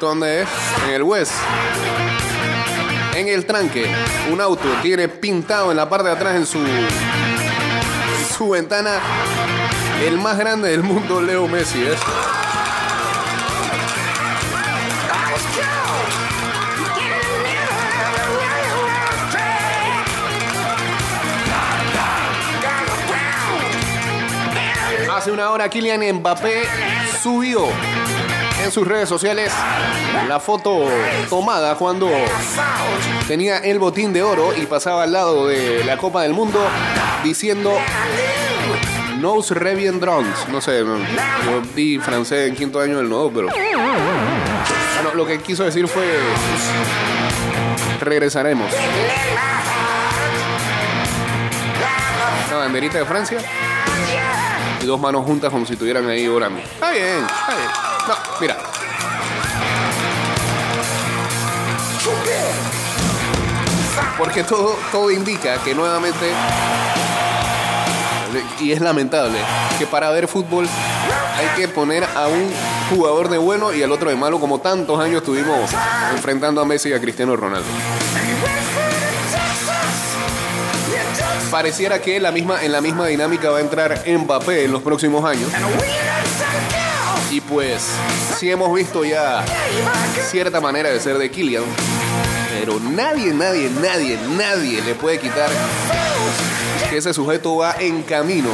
[0.01, 0.49] ¿Esto dónde es?
[0.87, 1.35] En el West.
[3.15, 3.87] En el tranque.
[4.33, 6.59] Un auto tiene pintado en la parte de atrás en su,
[8.35, 8.99] su ventana
[10.03, 11.85] el más grande del mundo, Leo Messi.
[25.15, 26.63] Hace una hora Kylian Mbappé
[27.23, 27.67] subió
[28.64, 29.53] en sus redes sociales
[30.29, 30.87] la foto
[31.29, 32.11] tomada cuando
[33.27, 36.61] tenía el botín de oro y pasaba al lado de la Copa del Mundo
[37.25, 37.73] diciendo
[39.18, 40.49] Nos Revien Drones.
[40.49, 43.48] No sé, yo di francés en quinto año del nodo, pero.
[43.48, 46.04] Bueno, lo que quiso decir fue.
[48.00, 48.73] Regresaremos.
[52.48, 53.38] Una banderita de Francia
[54.83, 56.61] y dos manos juntas como si estuvieran ahí orando.
[56.61, 57.90] Está bien, está bien.
[58.11, 58.56] No, mira.
[64.19, 66.33] Porque todo, todo indica que nuevamente,
[68.58, 69.38] y es lamentable,
[69.79, 70.67] que para ver fútbol
[71.38, 72.50] hay que poner a un
[72.90, 75.71] jugador de bueno y al otro de malo, como tantos años estuvimos
[76.11, 77.69] enfrentando a Messi y a Cristiano Ronaldo.
[81.48, 85.25] Pareciera que la misma, en la misma dinámica va a entrar Mbappé en los próximos
[85.25, 85.48] años.
[87.31, 87.87] Y pues,
[88.38, 89.44] sí hemos visto ya
[90.28, 91.62] cierta manera de ser de Kylian.
[92.58, 95.48] Pero nadie, nadie, nadie, nadie le puede quitar
[96.88, 98.50] que ese sujeto va en camino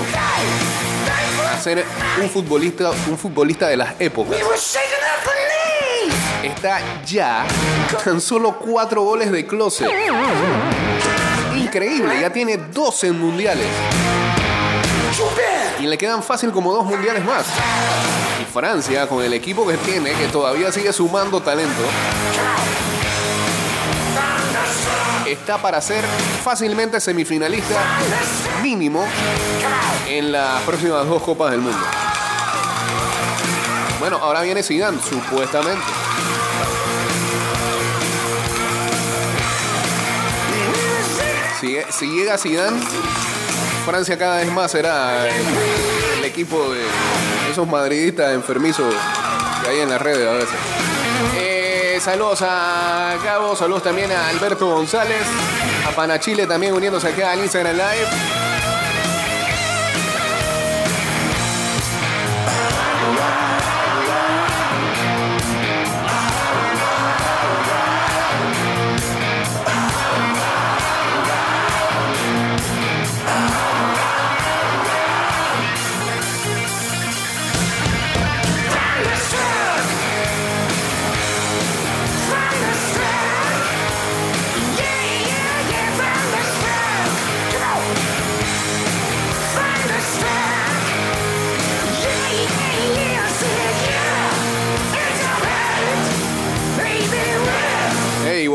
[1.51, 1.85] a ser
[2.21, 4.39] un futbolista, un futbolista de las épocas.
[6.43, 7.47] Está ya
[8.05, 9.89] tan solo cuatro goles de closet.
[11.57, 13.67] Increíble, ya tiene 12 mundiales.
[15.81, 17.47] Y le quedan fácil como dos mundiales más.
[18.41, 21.83] Y Francia, con el equipo que tiene, que todavía sigue sumando talento,
[25.27, 26.05] está para ser
[26.45, 27.83] fácilmente semifinalista
[28.63, 29.07] mínimo
[30.09, 31.79] en las próximas dos Copas del Mundo.
[33.99, 35.83] Bueno, ahora viene Zidane, supuestamente.
[41.61, 42.79] Si, si llega Zidane,
[43.87, 45.47] Francia cada vez más será el,
[46.19, 46.83] el equipo de
[47.57, 48.95] esos madridistas enfermizos
[49.65, 50.57] que en las redes a veces.
[51.39, 55.23] Eh, saludos a Gabo, saludos también a Alberto González,
[55.89, 58.56] a Panachile también uniéndose acá al Instagram Live.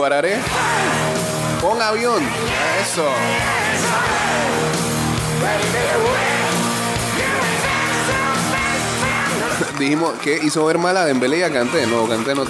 [0.02, 0.34] Guararé.
[1.62, 2.24] Pon avión.
[2.82, 3.06] Eso.
[9.78, 11.86] Dijimos que hizo ver mala Dembélé y a Kanté.
[11.86, 12.45] No, Kanté no.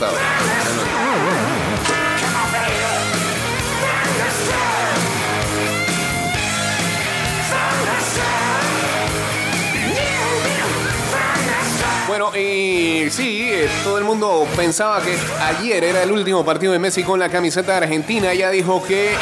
[12.11, 16.77] Bueno, y sí, eh, todo el mundo pensaba que ayer era el último partido de
[16.77, 18.33] Messi con la camiseta Argentina.
[18.33, 19.17] Ya dijo que eh,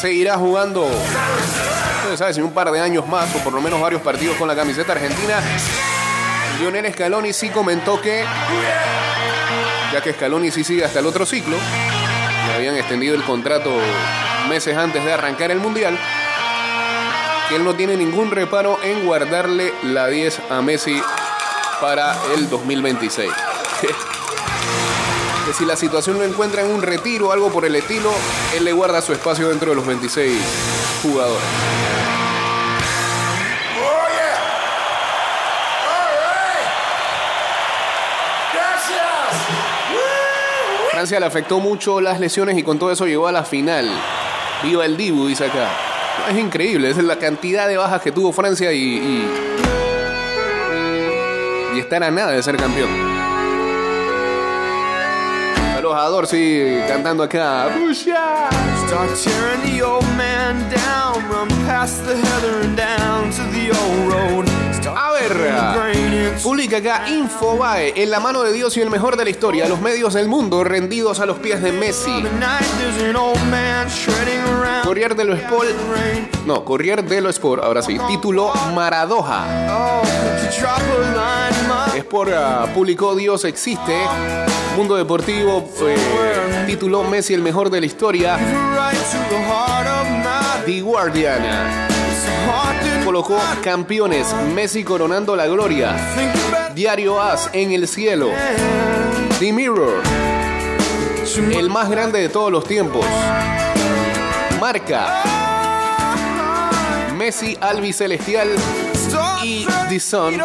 [0.00, 3.82] seguirá jugando, no se sabe si un par de años más o por lo menos
[3.82, 5.42] varios partidos con la camiseta argentina.
[6.58, 8.24] Lionel Scaloni sí comentó que,
[9.92, 11.58] ya que Scaloni sí sigue hasta el otro ciclo,
[12.46, 13.70] le habían extendido el contrato
[14.48, 15.98] meses antes de arrancar el Mundial,
[17.50, 21.02] que él no tiene ningún reparo en guardarle la 10 a Messi
[21.80, 23.28] para el 2026.
[25.46, 28.12] que si la situación lo encuentra en un retiro o algo por el estilo,
[28.56, 30.40] él le guarda su espacio dentro de los 26
[31.02, 31.42] jugadores.
[40.92, 43.90] Francia le afectó mucho las lesiones y con todo eso llegó a la final.
[44.62, 45.89] Viva el Dibu, dice acá.
[46.28, 49.28] Es increíble, es la cantidad de bajas que tuvo Francia y, y,
[51.74, 52.90] y estar a nada de ser campeón.
[55.74, 57.70] Saludos a Dorsi cantando acá.
[57.78, 58.48] ¡Pusha!
[58.86, 59.16] Start.
[66.42, 69.80] Publica acá Infobae, en la mano de Dios y el mejor de la historia, los
[69.80, 72.24] medios del mundo rendidos a los pies de Messi.
[74.82, 75.68] Corrier de lo Sport,
[76.46, 79.44] no, Corrier de lo Sport, ahora sí, título Maradoja.
[81.96, 83.96] Sport ah, publicó Dios existe,
[84.76, 88.38] Mundo Deportivo, eh, título Messi el mejor de la historia.
[90.66, 91.99] The Guardian
[93.04, 95.96] colocó campeones, Messi coronando la gloria.
[96.74, 98.30] Diario As en el cielo.
[99.38, 100.02] The Mirror,
[101.52, 103.04] el más grande de todos los tiempos.
[104.60, 105.22] Marca.
[107.16, 108.48] Messi albicelestial
[109.42, 110.40] y The Sun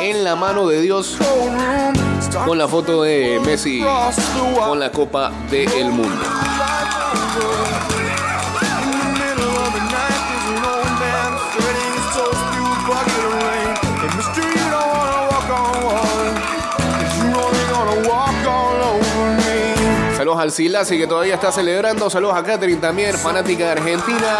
[0.00, 1.16] en la mano de Dios
[2.44, 3.82] con la foto de Messi
[4.58, 6.45] con la Copa del Mundo.
[20.36, 22.10] Saludos al Silasi que todavía está celebrando.
[22.10, 24.38] Saludos a Catherine también, fanática de Argentina.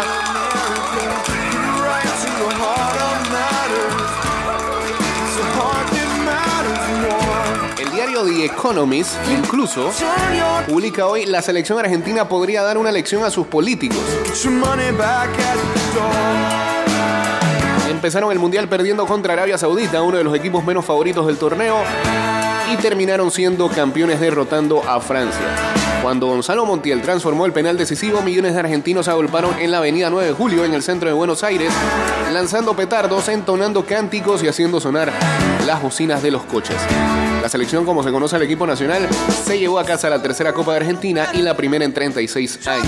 [7.79, 9.91] El diario The Economist, incluso,
[10.67, 13.97] publica hoy la selección argentina podría dar una lección a sus políticos.
[17.89, 21.77] Empezaron el mundial perdiendo contra Arabia Saudita, uno de los equipos menos favoritos del torneo,
[22.71, 25.86] y terminaron siendo campeones derrotando a Francia.
[26.07, 30.27] Cuando Gonzalo Montiel transformó el penal decisivo, millones de argentinos agolparon en la avenida 9
[30.27, 31.73] de Julio, en el centro de Buenos Aires,
[32.31, 35.11] lanzando petardos, entonando cánticos y haciendo sonar
[35.65, 36.77] las bocinas de los coches.
[37.41, 39.05] La selección, como se conoce al equipo nacional,
[39.45, 42.87] se llevó a casa la tercera Copa de Argentina y la primera en 36 años.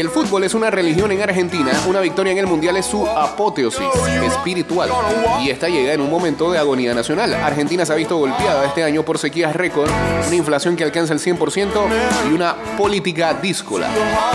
[0.00, 3.86] El fútbol es una religión en Argentina, una victoria en el Mundial es su apoteosis
[4.24, 4.88] espiritual
[5.42, 7.34] y esta llega en un momento de agonía nacional.
[7.34, 9.90] Argentina se ha visto golpeada este año por sequías récord,
[10.26, 11.68] una inflación que alcanza el 100%
[12.30, 13.90] y una política díscola.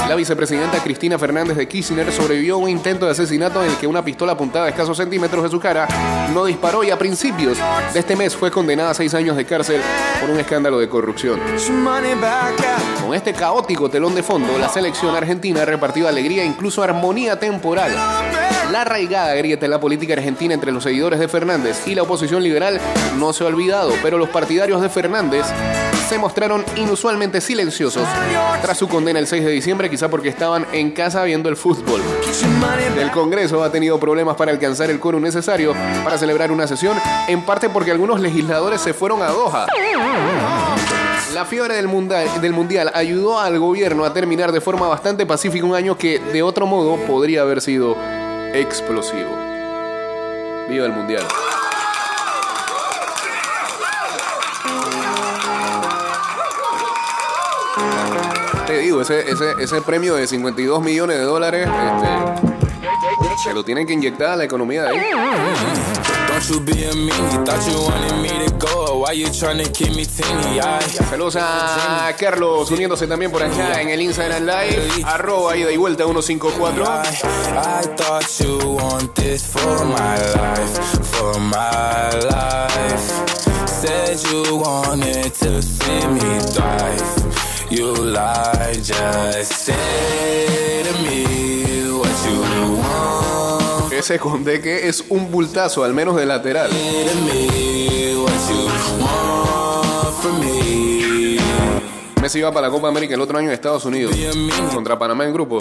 [0.08, 3.88] La vicepresidenta Cristina Fernández de Kirchner sobrevivió a un intento de asesinato en el que
[3.88, 5.88] una pistola apuntada a escasos centímetros de su cara
[6.32, 7.58] no disparó y a principios
[7.92, 9.82] de este mes fue condenada a seis años de cárcel
[10.22, 11.40] por un escándalo de corrupción.
[13.02, 17.40] Con este caótico telón de fondo, la selección argentina ha repartido alegría e incluso armonía
[17.40, 17.92] temporal.
[18.72, 22.44] La arraigada grieta en la política argentina entre los seguidores de Fernández y la oposición
[22.44, 22.80] liberal
[23.18, 25.46] no se ha olvidado, pero los partidarios de Fernández
[26.10, 28.08] se mostraron inusualmente silenciosos
[28.62, 32.02] tras su condena el 6 de diciembre, quizá porque estaban en casa viendo el fútbol.
[32.98, 36.98] El Congreso ha tenido problemas para alcanzar el quórum necesario para celebrar una sesión,
[37.28, 39.66] en parte porque algunos legisladores se fueron a Doha.
[41.36, 45.66] La fiebre del mundial, del mundial ayudó al gobierno a terminar de forma bastante pacífica
[45.66, 47.98] un año que de otro modo podría haber sido
[48.54, 49.32] explosivo.
[50.70, 51.26] Viva el mundial.
[58.66, 62.48] Te digo, ese, ese, ese premio de 52 millones de dólares, este,
[63.44, 66.15] se lo tienen que inyectar a la economía de ahí.
[66.36, 69.00] Don't you be a meanie, thought you wanted me to go.
[69.00, 70.60] Why you trying to keep me teeny?
[70.60, 75.02] I Saludos a Carlos uniéndose también por acá en el Instagram Live.
[75.06, 76.84] Arroba ida y vuelta 154.
[76.84, 80.78] I thought you want this for my life,
[93.98, 96.70] Ese conde que es un bultazo, al menos de lateral.
[102.22, 104.14] Messi va para la Copa América el otro año en Estados Unidos.
[104.74, 105.60] Contra Panamá en grupo.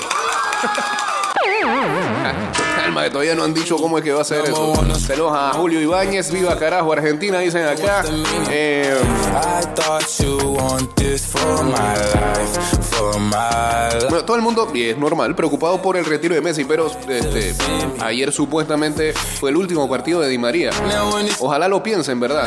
[3.11, 4.75] Todavía no han dicho cómo es que va a ser eso.
[4.99, 8.05] Saludos a Julio Ibáñez, viva carajo Argentina, dicen acá.
[8.51, 8.95] Eh,
[14.09, 17.55] bueno, todo el mundo, y es normal, preocupado por el retiro de Messi, pero este,
[18.01, 20.71] ayer supuestamente fue el último partido de Di María.
[21.41, 22.47] Ojalá lo piensen, ¿verdad?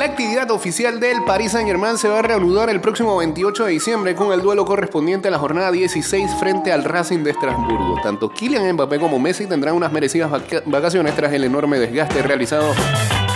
[0.00, 3.72] La actividad oficial del Paris Saint Germain se va a reanudar el próximo 28 de
[3.72, 8.00] diciembre con el duelo correspondiente a la jornada 16 frente al Racing de Estrasburgo.
[8.02, 12.72] Tanto Kylian Mbappé como Messi tendrán unas merecidas vaca- vacaciones tras el enorme desgaste realizado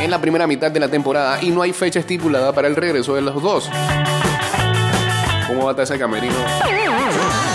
[0.00, 3.14] en la primera mitad de la temporada y no hay fecha estipulada para el regreso
[3.14, 3.68] de los dos.
[5.46, 6.32] ¿Cómo va a estar ese camerino?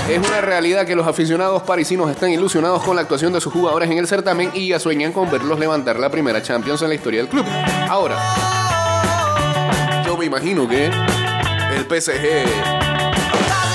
[0.07, 3.89] Es una realidad que los aficionados parisinos están ilusionados con la actuación de sus jugadores
[3.89, 7.21] en el certamen y ya sueñan con verlos levantar la primera Champions en la historia
[7.21, 7.45] del club.
[7.89, 8.17] Ahora,
[10.29, 12.45] imagino que el PSG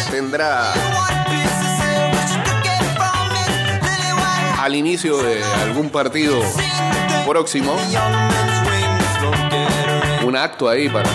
[0.08, 0.72] tendrá
[4.62, 6.40] al inicio de algún partido
[7.26, 7.76] próximo
[10.24, 11.10] un acto ahí para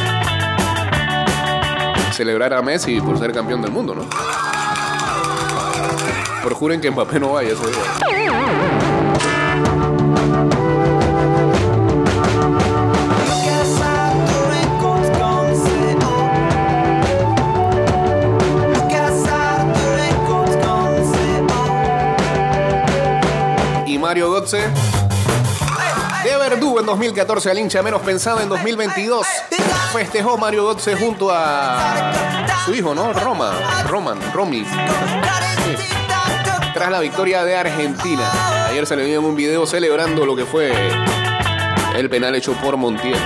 [2.11, 4.05] celebrar a Messi por ser campeón del mundo, ¿no?
[6.43, 8.78] Por juren que Mbappé no vaya ese día.
[24.09, 24.57] Mario Götze
[26.23, 29.23] de Verdú en 2014 al hincha menos pensado en 2022.
[29.93, 32.11] Festejó Mario Götze junto a
[32.65, 33.13] su hijo, ¿no?
[33.13, 33.51] Roma,
[33.87, 34.65] Roman, Romy.
[36.73, 38.67] Tras la victoria de Argentina.
[38.69, 40.73] Ayer se le vio en un video celebrando lo que fue
[41.95, 43.19] el penal hecho por Montiel.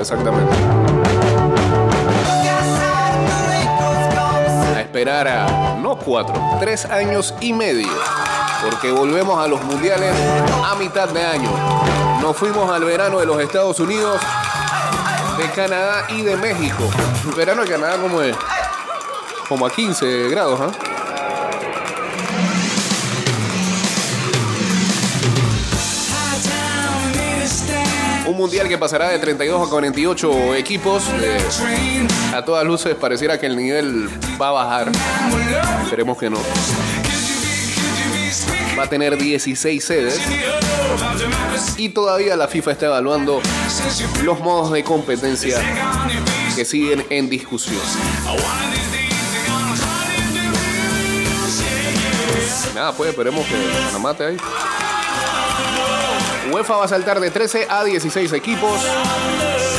[0.00, 0.52] Exactamente.
[4.74, 7.88] A esperar a, no cuatro, tres años y medio.
[8.62, 10.14] Porque volvemos a los mundiales
[10.64, 11.50] a mitad de año.
[12.20, 14.20] Nos fuimos al verano de los Estados Unidos,
[15.38, 16.84] de Canadá y de México.
[17.36, 18.36] Verano de Canadá como es,
[19.48, 20.89] como a 15 grados, ¿ah?
[28.40, 31.04] Mundial que pasará de 32 a 48 equipos.
[31.20, 34.08] Eh, a todas luces pareciera que el nivel
[34.40, 34.92] va a bajar.
[35.84, 36.38] Esperemos que no.
[38.78, 40.20] Va a tener 16 sedes.
[41.76, 43.42] Y todavía la FIFA está evaluando
[44.24, 45.58] los modos de competencia
[46.56, 47.80] que siguen en discusión.
[52.74, 53.54] Nada, pues esperemos que
[53.86, 54.36] Panamá esté ahí.
[56.52, 58.80] UEFA va a saltar de 13 a 16 equipos.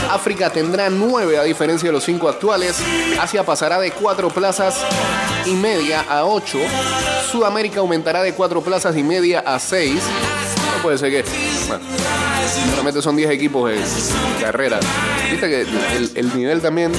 [0.10, 2.78] África tendrá 9 a diferencia de los 5 actuales.
[3.20, 4.76] Asia pasará de 4 plazas
[5.46, 6.58] y media a 8.
[7.32, 9.94] Sudamérica aumentará de 4 plazas y media a 6.
[10.76, 11.24] No puede ser que...
[11.68, 11.84] Bueno,
[12.72, 13.82] solamente son 10 equipos en
[14.42, 14.80] carrera.
[15.30, 16.92] Viste que el, el nivel también...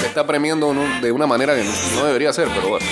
[0.00, 1.64] Se está premiando de una manera que
[1.94, 2.86] no debería ser, pero bueno.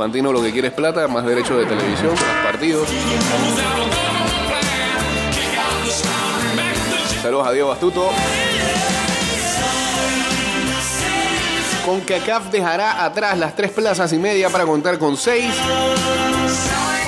[0.00, 2.88] Infantino lo que quiere es plata, más derechos de televisión, más partidos.
[7.20, 8.08] Saludos a Diego Bastuto.
[11.84, 15.52] Con CACAF dejará atrás las tres plazas y media para contar con seis.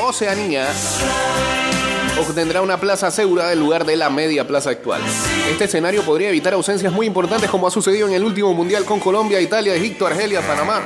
[0.06, 0.68] Oceanía
[2.20, 5.00] obtendrá una plaza asegurada en lugar de la media plaza actual.
[5.50, 9.00] Este escenario podría evitar ausencias muy importantes como ha sucedido en el último mundial con
[9.00, 10.84] Colombia, Italia, Egipto, Argelia, Panamá.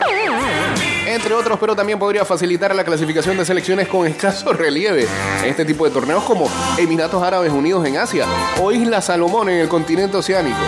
[1.06, 5.06] Entre otros, pero también podría facilitar la clasificación de selecciones con escaso relieve
[5.42, 8.26] en este tipo de torneos como Emiratos Árabes Unidos en Asia
[8.60, 10.58] o Isla Salomón en el continente oceánico.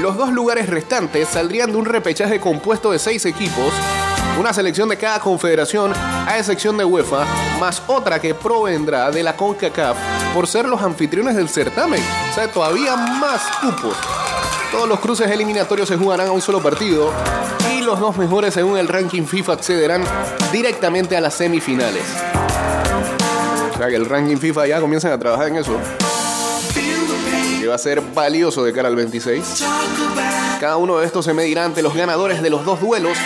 [0.00, 3.72] Los dos lugares restantes saldrían de un repechaje compuesto de seis equipos,
[4.38, 7.24] una selección de cada confederación, a excepción de UEFA,
[7.58, 9.96] más otra que provendrá de la CONCACAF
[10.34, 12.02] por ser los anfitriones del certamen.
[12.30, 13.96] O sea, todavía más cupos.
[14.70, 17.12] Todos los cruces eliminatorios se jugarán a un solo partido
[17.72, 20.04] y los dos mejores según el ranking FIFA accederán
[20.52, 22.04] directamente a las semifinales.
[23.74, 25.78] O sea que el ranking FIFA ya comienzan a trabajar en eso.
[27.60, 29.64] Que va a ser valioso de cara al 26.
[30.60, 33.16] Cada uno de estos se medirá ante los ganadores de los dos duelos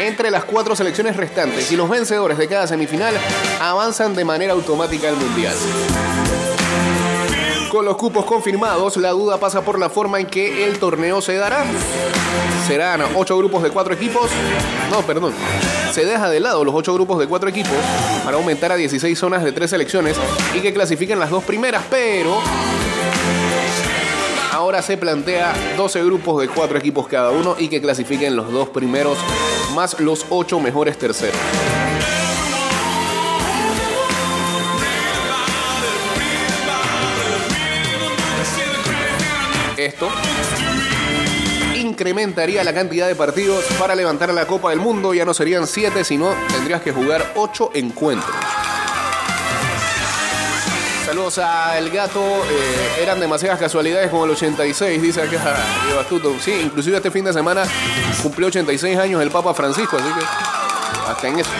[0.00, 3.14] entre las cuatro selecciones restantes y los vencedores de cada semifinal
[3.60, 5.54] avanzan de manera automática al Mundial.
[7.70, 11.36] Con los cupos confirmados, la duda pasa por la forma en que el torneo se
[11.36, 11.64] dará.
[12.66, 14.30] Serán ocho grupos de cuatro equipos.
[14.90, 15.34] No, perdón.
[15.92, 17.76] Se deja de lado los ocho grupos de cuatro equipos
[18.24, 20.16] para aumentar a 16 zonas de tres selecciones
[20.54, 22.40] y que clasifiquen las dos primeras, pero
[24.58, 28.68] ahora se plantea 12 grupos de cuatro equipos cada uno y que clasifiquen los dos
[28.70, 29.16] primeros
[29.72, 31.38] más los ocho mejores terceros.
[39.76, 40.08] Esto
[41.76, 45.14] incrementaría la cantidad de partidos para levantar la Copa del Mundo.
[45.14, 48.34] Ya no serían 7, sino tendrías que jugar 8 encuentros.
[51.08, 52.20] Saludos a El Gato.
[52.20, 55.56] eh, eran demasiadas casualidades con el 86, dice acá
[55.86, 56.36] Diego Astuto.
[56.38, 57.62] Sí, inclusive este fin de semana
[58.22, 61.50] cumplió 86 años el Papa Francisco, así que hasta en eso.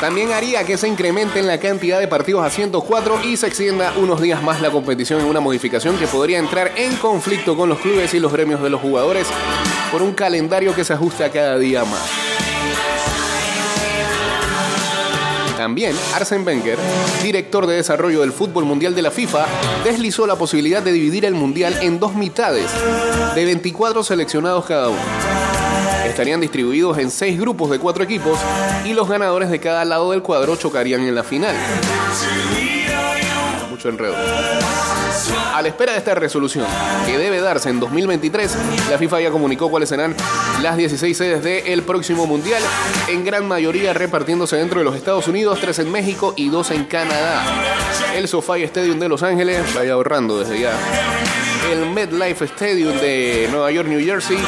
[0.00, 3.92] También haría que se incremente en la cantidad de partidos a 104 y se extienda
[3.96, 7.80] unos días más la competición en una modificación que podría entrar en conflicto con los
[7.80, 9.26] clubes y los gremios de los jugadores
[9.90, 12.28] por un calendario que se ajusta cada día más.
[15.56, 16.78] También Arsene Wenger,
[17.22, 19.44] director de desarrollo del fútbol mundial de la FIFA,
[19.82, 22.70] deslizó la posibilidad de dividir el mundial en dos mitades,
[23.34, 25.00] de 24 seleccionados cada uno.
[26.06, 28.38] Estarían distribuidos en seis grupos de cuatro equipos
[28.84, 31.56] y los ganadores de cada lado del cuadro chocarían en la final.
[33.78, 34.16] Mucho enredo.
[35.54, 36.66] A la espera de esta resolución,
[37.06, 38.56] que debe darse en 2023,
[38.90, 40.16] la FIFA ya comunicó cuáles serán
[40.60, 42.60] las 16 sedes del próximo Mundial,
[43.06, 46.84] en gran mayoría repartiéndose dentro de los Estados Unidos, 3 en México y 2 en
[46.86, 47.44] Canadá.
[48.16, 50.72] El SoFi Stadium de Los Ángeles, vaya ahorrando desde ya.
[51.70, 54.38] El MetLife Stadium de Nueva York, New Jersey.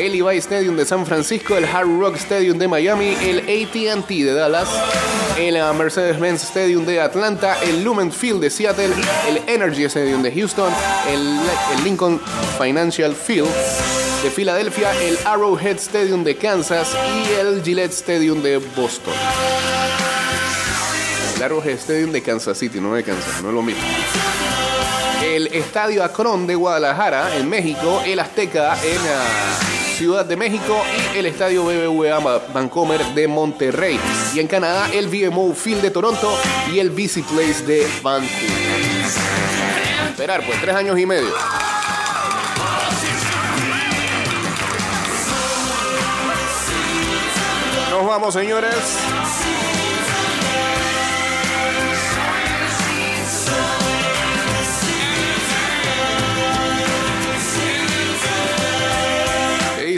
[0.00, 4.32] El Levi Stadium de San Francisco, el Hard Rock Stadium de Miami, el ATT de
[4.32, 4.68] Dallas,
[5.36, 8.94] el uh, Mercedes-Benz Stadium de Atlanta, el Lumen Field de Seattle,
[9.28, 10.72] el Energy Stadium de Houston,
[11.06, 11.38] el,
[11.84, 12.18] Lincoln
[12.58, 13.50] Financial Field
[14.22, 19.12] de Filadelfia, el Arrowhead Stadium de Kansas y el Gillette Stadium de Boston.
[21.36, 23.82] El Arrowhead Stadium de Kansas City, no de Kansas, no es lo mismo.
[25.22, 30.82] El Estadio Akron de Guadalajara, en México, el Azteca en uh, Ciudad de México
[31.14, 32.20] y el Estadio BBVA
[32.54, 34.00] Vancomer de Monterrey.
[34.34, 36.32] Y en Canadá, el VMO Field de Toronto
[36.72, 38.30] y el BC Place de Vancouver.
[40.08, 41.28] Esperar, pues, tres años y medio.
[47.90, 48.74] Nos vamos, señores.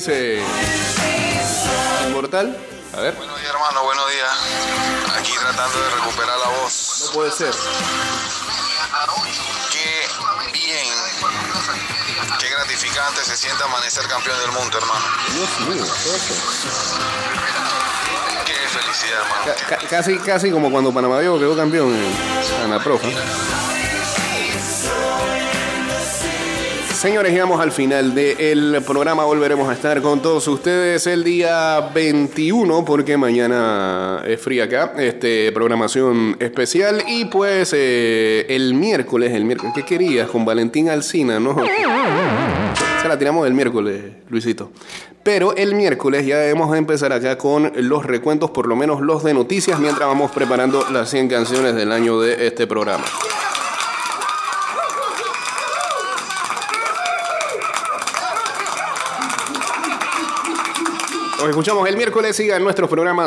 [0.02, 0.42] Dice?
[2.08, 2.56] ¿Inmortal?
[2.96, 3.14] A ver.
[3.14, 4.28] Buenos días, hermano, buenos días.
[5.18, 7.04] Aquí tratando de recuperar la voz.
[7.06, 7.54] No puede ser.
[9.70, 10.06] Qué
[10.52, 10.86] bien,
[12.38, 15.04] qué gratificante se siente amanecer campeón del mundo, hermano.
[15.34, 15.84] Dios mío,
[18.44, 19.44] ¿qué felicidad, hermano.
[19.44, 23.08] Ca- ca- casi, casi como cuando Panamá Viejo quedó campeón en Anaprofa.
[27.02, 29.24] Señores, llegamos al final del programa.
[29.24, 34.92] Volveremos a estar con todos ustedes el día 21, porque mañana es fría acá.
[34.96, 37.02] Este, programación especial.
[37.08, 40.30] Y pues eh, el miércoles, el miércoles, ¿qué querías?
[40.30, 41.56] Con Valentín Alcina, ¿no?
[43.02, 44.70] Se la tiramos el miércoles, Luisito.
[45.24, 49.34] Pero el miércoles ya debemos empezar acá con los recuentos, por lo menos los de
[49.34, 53.06] noticias, mientras vamos preparando las 100 canciones del año de este programa.
[61.42, 62.36] Nos escuchamos el miércoles.
[62.36, 63.26] Sigan nuestros programas